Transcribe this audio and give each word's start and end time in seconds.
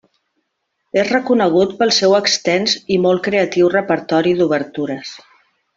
És 1.01 1.11
reconegut 1.15 1.75
pel 1.83 1.93
seu 1.99 2.17
extens 2.21 2.75
i 2.97 3.01
molt 3.07 3.25
creatiu 3.29 3.73
repertori 3.79 4.39
d'obertures. 4.41 5.19